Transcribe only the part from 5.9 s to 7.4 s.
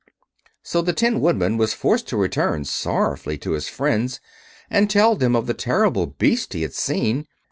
Beast he had seen.